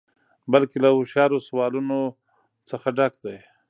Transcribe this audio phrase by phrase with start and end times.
[0.51, 1.99] بلکې له هوښیارو سوالونو
[2.69, 3.37] څخه ډک دی.